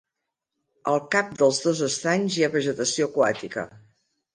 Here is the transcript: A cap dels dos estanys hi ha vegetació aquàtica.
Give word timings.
A 0.93 0.95
cap 1.17 1.29
dels 1.43 1.61
dos 1.67 1.85
estanys 1.91 2.41
hi 2.41 2.49
ha 2.49 2.53
vegetació 2.59 3.15
aquàtica. 3.15 3.73